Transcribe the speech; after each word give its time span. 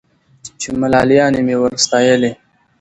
چي 0.59 0.69
ملالیاني 0.81 1.41
مي 1.47 1.55
ور 1.61 1.71
ستایلې 1.85 2.31